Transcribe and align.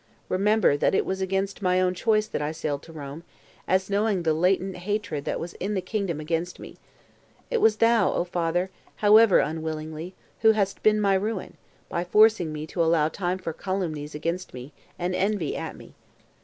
Remember 0.29 0.75
that 0.75 0.95
it 0.95 1.05
was 1.05 1.21
against 1.21 1.61
my 1.61 1.79
own 1.79 1.93
choice 1.93 2.25
that 2.25 2.41
I 2.41 2.53
sailed 2.53 2.81
[to 2.81 2.91
Rome], 2.91 3.21
as 3.67 3.87
knowing 3.87 4.23
the 4.23 4.33
latent 4.33 4.77
hatred 4.77 5.25
that 5.25 5.39
was 5.39 5.53
in 5.59 5.75
the 5.75 5.79
kingdom 5.79 6.19
against 6.19 6.59
me. 6.59 6.77
It 7.51 7.61
was 7.61 7.75
thou, 7.75 8.11
O 8.11 8.23
father, 8.23 8.71
however 8.95 9.37
unwillingly, 9.37 10.15
who 10.39 10.53
hast 10.53 10.81
been 10.81 10.99
my 10.99 11.13
ruin, 11.13 11.55
by 11.87 12.03
forcing 12.03 12.51
me 12.51 12.65
to 12.65 12.83
allow 12.83 13.09
time 13.09 13.37
for 13.37 13.53
calumnies 13.53 14.15
against 14.15 14.55
me, 14.55 14.73
and 14.97 15.13
envy 15.13 15.55
at 15.55 15.75
me. 15.75 15.93